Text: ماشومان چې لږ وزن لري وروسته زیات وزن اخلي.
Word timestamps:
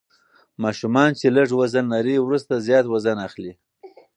ماشومان 0.63 1.09
چې 1.19 1.27
لږ 1.35 1.49
وزن 1.59 1.85
لري 1.93 2.15
وروسته 2.19 2.63
زیات 2.67 2.85
وزن 2.93 3.17
اخلي. 3.27 3.53